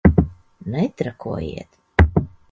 [0.75, 1.77] Netrakojiet!